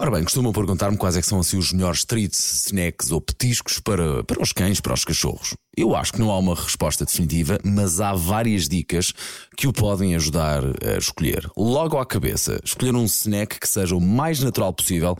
Ora 0.00 0.12
bem, 0.12 0.24
costumam 0.24 0.50
perguntar-me 0.50 0.96
quais 0.96 1.14
é 1.14 1.20
que 1.20 1.26
são 1.26 1.38
assim 1.38 1.58
os 1.58 1.74
melhores 1.74 2.06
treats, 2.06 2.68
snacks 2.68 3.10
ou 3.10 3.20
petiscos 3.20 3.80
para, 3.80 4.24
para 4.24 4.42
os 4.42 4.50
cães, 4.50 4.80
para 4.80 4.94
os 4.94 5.04
cachorros. 5.04 5.52
Eu 5.76 5.94
acho 5.94 6.14
que 6.14 6.18
não 6.18 6.30
há 6.30 6.38
uma 6.38 6.54
resposta 6.54 7.04
definitiva, 7.04 7.60
mas 7.62 8.00
há 8.00 8.14
várias 8.14 8.66
dicas 8.66 9.12
que 9.58 9.68
o 9.68 9.74
podem 9.74 10.14
ajudar 10.14 10.62
a 10.64 10.96
escolher. 10.96 11.46
Logo 11.54 11.98
à 11.98 12.06
cabeça, 12.06 12.58
escolher 12.64 12.94
um 12.94 13.04
snack 13.04 13.60
que 13.60 13.68
seja 13.68 13.94
o 13.94 14.00
mais 14.00 14.40
natural 14.40 14.72
possível 14.72 15.18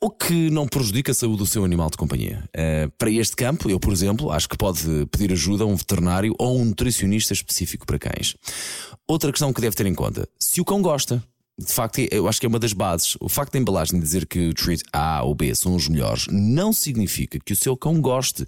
ou 0.00 0.10
que 0.10 0.48
não 0.48 0.66
prejudique 0.66 1.10
a 1.10 1.14
saúde 1.14 1.40
do 1.40 1.46
seu 1.46 1.62
animal 1.62 1.90
de 1.90 1.98
companhia. 1.98 2.42
Uh, 2.56 2.90
para 2.96 3.10
este 3.10 3.36
campo, 3.36 3.68
eu, 3.68 3.78
por 3.78 3.92
exemplo, 3.92 4.30
acho 4.30 4.48
que 4.48 4.56
pode 4.56 4.80
pedir 5.12 5.32
ajuda 5.32 5.64
a 5.64 5.66
um 5.66 5.76
veterinário 5.76 6.34
ou 6.38 6.58
um 6.58 6.64
nutricionista 6.64 7.34
específico 7.34 7.84
para 7.84 7.98
cães. 7.98 8.34
Outra 9.06 9.30
questão 9.30 9.52
que 9.52 9.60
deve 9.60 9.76
ter 9.76 9.84
em 9.84 9.94
conta: 9.94 10.26
se 10.40 10.62
o 10.62 10.64
cão 10.64 10.80
gosta 10.80 11.22
de 11.56 11.72
facto, 11.72 12.00
eu 12.10 12.26
acho 12.26 12.40
que 12.40 12.46
é 12.46 12.48
uma 12.48 12.58
das 12.58 12.72
bases. 12.72 13.16
O 13.20 13.28
facto 13.28 13.52
da 13.52 13.58
embalagem 13.60 14.00
dizer 14.00 14.26
que 14.26 14.48
o 14.48 14.54
treat 14.54 14.82
A 14.92 15.22
ou 15.22 15.34
B 15.34 15.54
são 15.54 15.76
os 15.76 15.88
melhores 15.88 16.26
não 16.28 16.72
significa 16.72 17.38
que 17.38 17.52
o 17.52 17.56
seu 17.56 17.76
cão 17.76 18.00
goste. 18.00 18.44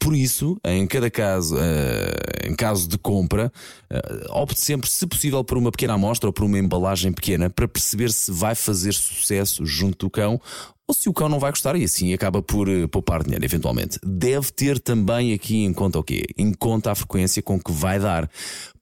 Por 0.00 0.16
isso, 0.16 0.58
em 0.64 0.84
cada 0.86 1.08
caso, 1.10 1.56
eh, 1.56 2.33
em 2.46 2.54
caso 2.54 2.88
de 2.88 2.98
compra, 2.98 3.52
eh, 3.90 4.26
opte 4.30 4.60
sempre, 4.60 4.88
se 4.88 5.06
possível, 5.06 5.42
por 5.44 5.58
uma 5.58 5.70
pequena 5.70 5.94
amostra 5.94 6.28
ou 6.28 6.32
por 6.32 6.44
uma 6.44 6.58
embalagem 6.58 7.12
pequena 7.12 7.50
para 7.50 7.68
perceber 7.68 8.10
se 8.10 8.30
vai 8.30 8.54
fazer 8.54 8.92
sucesso 8.92 9.64
junto 9.64 10.06
do 10.06 10.10
cão 10.10 10.40
ou 10.86 10.94
se 10.94 11.08
o 11.08 11.14
cão 11.14 11.28
não 11.28 11.38
vai 11.38 11.50
gostar 11.50 11.76
e 11.76 11.84
assim 11.84 12.12
acaba 12.12 12.42
por 12.42 12.68
uh, 12.68 12.86
poupar 12.88 13.22
dinheiro, 13.22 13.44
eventualmente. 13.44 13.98
Deve 14.04 14.50
ter 14.52 14.78
também 14.78 15.32
aqui 15.32 15.64
em 15.64 15.72
conta 15.72 15.98
o 15.98 16.02
quê? 16.02 16.26
Em 16.36 16.52
conta 16.52 16.90
a 16.90 16.94
frequência 16.94 17.42
com 17.42 17.58
que 17.58 17.72
vai 17.72 17.98
dar, 17.98 18.30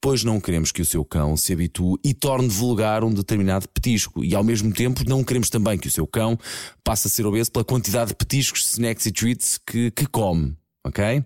pois 0.01 0.23
não 0.23 0.39
queremos 0.39 0.71
que 0.71 0.81
o 0.81 0.85
seu 0.85 1.05
cão 1.05 1.37
se 1.37 1.53
habitue 1.53 1.97
e 2.03 2.13
torne 2.13 2.49
vulgar 2.49 3.03
um 3.03 3.13
determinado 3.13 3.67
petisco 3.69 4.23
e 4.23 4.35
ao 4.35 4.43
mesmo 4.43 4.73
tempo 4.73 5.01
não 5.07 5.23
queremos 5.23 5.49
também 5.49 5.77
que 5.77 5.87
o 5.87 5.91
seu 5.91 6.05
cão 6.05 6.37
passe 6.83 7.07
a 7.07 7.09
ser 7.09 7.25
obeso 7.25 7.51
pela 7.51 7.63
quantidade 7.63 8.09
de 8.09 8.15
petiscos, 8.15 8.71
snacks 8.73 9.05
e 9.05 9.11
treats 9.11 9.59
que, 9.65 9.89
que 9.91 10.05
come 10.05 10.55
ok? 10.85 11.23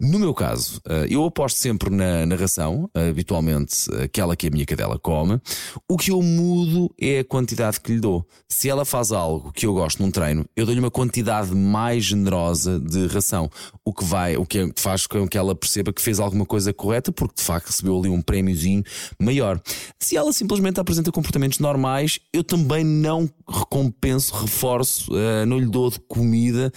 No 0.00 0.18
meu 0.18 0.32
caso, 0.32 0.80
eh, 0.88 1.06
eu 1.10 1.24
aposto 1.24 1.56
sempre 1.56 1.90
na, 1.90 2.34
ração, 2.36 2.90
habitualmente 2.94 3.88
aquela 4.02 4.36
que 4.36 4.46
a 4.46 4.50
minha 4.50 4.64
cadela 4.64 4.98
come. 4.98 5.40
O 5.88 5.96
que 5.96 6.10
eu 6.10 6.20
mudo 6.22 6.90
é 7.00 7.20
a 7.20 7.24
quantidade 7.24 7.80
que 7.80 7.92
lhe 7.92 8.00
dou. 8.00 8.26
Se 8.48 8.68
ela 8.68 8.84
faz 8.84 9.12
algo 9.12 9.52
que 9.52 9.66
eu 9.66 9.74
gosto 9.74 10.02
num 10.02 10.10
treino, 10.10 10.44
eu 10.56 10.64
dou-lhe 10.64 10.80
uma 10.80 10.90
quantidade 10.90 11.54
mais 11.54 12.04
generosa 12.04 12.80
de 12.80 13.06
ração, 13.06 13.50
o 13.84 13.92
que 13.92 14.04
vai, 14.04 14.36
o 14.36 14.46
que 14.46 14.72
faz 14.76 15.06
com 15.06 15.28
que 15.28 15.36
ela 15.36 15.54
perceba 15.54 15.92
que 15.92 16.02
fez 16.02 16.18
alguma 16.18 16.46
coisa 16.46 16.72
correta, 16.72 17.12
porque 17.12 17.36
de 17.36 17.42
facto 17.42 17.68
recebeu 17.68 17.98
ali 17.98 18.08
um 18.08 18.22
prémiozinho 18.22 18.82
maior. 19.18 19.60
Se 19.98 20.16
ela 20.16 20.32
simplesmente 20.32 20.80
apresenta 20.80 21.12
comportamentos 21.12 21.58
normais, 21.58 22.18
eu 22.32 22.42
também 22.42 22.84
não 22.84 23.28
recompenso, 23.48 24.34
reforço, 24.34 25.10
não 25.46 25.58
lhe 25.58 25.66
dou 25.66 25.90
de 25.90 25.98
comida 26.00 26.72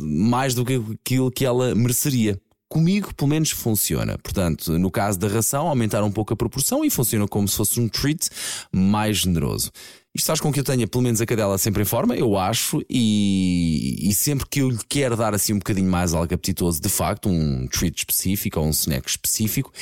mais 0.00 0.54
do 0.54 0.64
que 0.64 1.19
aquilo 1.20 1.30
que 1.30 1.44
ela 1.44 1.74
mereceria. 1.74 2.40
Comigo, 2.68 3.12
pelo 3.14 3.28
menos, 3.28 3.50
funciona. 3.50 4.16
Portanto, 4.18 4.78
no 4.78 4.90
caso 4.90 5.18
da 5.18 5.26
ração, 5.26 5.66
aumentar 5.66 6.04
um 6.04 6.10
pouco 6.10 6.32
a 6.32 6.36
proporção 6.36 6.84
e 6.84 6.90
funciona 6.90 7.26
como 7.26 7.48
se 7.48 7.56
fosse 7.56 7.80
um 7.80 7.88
treat 7.88 8.28
mais 8.72 9.18
generoso. 9.18 9.70
Isto 10.12 10.26
faz 10.26 10.40
com 10.40 10.52
que 10.52 10.58
eu 10.58 10.64
tenha 10.64 10.88
pelo 10.88 11.04
menos 11.04 11.20
a 11.20 11.26
cadela 11.26 11.56
sempre 11.56 11.82
em 11.82 11.84
forma, 11.84 12.16
eu 12.16 12.36
acho, 12.36 12.82
e, 12.90 13.96
e 14.08 14.12
sempre 14.12 14.44
que 14.50 14.60
eu 14.60 14.68
lhe 14.68 14.80
quero 14.88 15.16
dar 15.16 15.32
assim 15.34 15.52
um 15.52 15.58
bocadinho 15.58 15.88
mais 15.88 16.12
algo 16.12 16.34
apetitoso, 16.34 16.80
de 16.80 16.88
facto, 16.88 17.28
um 17.28 17.68
treat 17.68 17.98
específico 17.98 18.58
ou 18.58 18.66
um 18.66 18.70
snack 18.70 19.08
específico, 19.08 19.72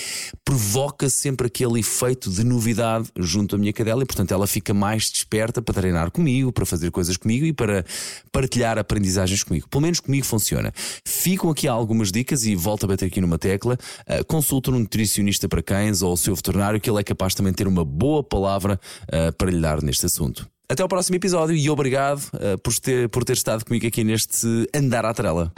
provoca 0.45 1.09
sempre 1.09 1.47
aquele 1.47 1.81
efeito 1.81 2.31
de 2.31 2.45
novidade 2.45 3.09
junto 3.17 3.57
à 3.57 3.59
minha 3.59 3.73
cadela 3.73 4.03
e, 4.03 4.07
portanto, 4.07 4.33
ela 4.33 4.47
fica 4.47 4.75
mais 4.75 5.11
desperta 5.11 5.63
para 5.63 5.73
treinar 5.73 6.11
comigo, 6.11 6.53
para 6.53 6.67
fazer 6.67 6.91
coisas 6.91 7.17
comigo 7.17 7.47
e 7.47 7.53
para 7.55 7.83
partilhar 8.31 8.77
aprendizagens 8.77 9.43
comigo. 9.43 9.67
Pelo 9.67 9.81
menos 9.81 9.99
comigo 9.99 10.27
funciona. 10.27 10.75
Ficam 11.07 11.49
aqui 11.49 11.67
algumas 11.67 12.13
dicas 12.13 12.45
e 12.45 12.55
volto 12.55 12.85
a 12.85 12.89
bater 12.89 13.07
aqui 13.07 13.19
numa 13.23 13.39
tecla. 13.39 13.79
Uh, 14.01 14.23
consulta 14.27 14.71
um 14.71 14.79
nutricionista 14.79 15.49
para 15.49 15.63
cães 15.63 16.03
ou 16.03 16.13
o 16.13 16.19
seu 16.19 16.35
veterinário, 16.35 16.79
que 16.79 16.91
ele 16.91 17.01
é 17.01 17.03
capaz 17.03 17.35
também 17.35 17.51
de 17.51 17.57
ter 17.57 17.67
uma 17.67 17.83
boa 17.83 18.23
palavra 18.23 18.79
uh, 19.05 19.33
para 19.33 19.51
lhe 19.51 19.59
dar 19.59 19.83
neste 19.83 20.05
assunto 20.05 20.18
assunto. 20.19 20.49
Até 20.69 20.83
ao 20.83 20.89
próximo 20.89 21.17
episódio 21.17 21.57
e 21.57 21.71
obrigado 21.71 22.21
uh, 22.35 22.59
por, 22.63 22.79
ter, 22.79 23.09
por 23.09 23.25
ter 23.25 23.35
estado 23.35 23.65
comigo 23.65 23.87
aqui 23.87 24.05
neste 24.05 24.69
Andar 24.75 25.07
à 25.07 25.15
Trela. 25.15 25.53